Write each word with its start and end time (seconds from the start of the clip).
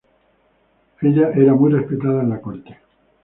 Ella 0.99 1.29
era 1.33 1.53
muy 1.53 1.73
respetada 1.73 2.23
en 2.23 2.29
la 2.31 2.41
corte. 2.41 2.75